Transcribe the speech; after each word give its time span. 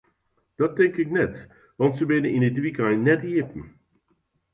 Dat 0.59 0.75
tink 0.75 0.95
ik 0.95 1.09
net, 1.19 1.35
want 1.79 1.93
se 1.97 2.05
binne 2.11 2.29
yn 2.35 2.47
it 2.49 2.61
wykein 2.63 3.01
net 3.07 3.21
iepen. 3.31 3.65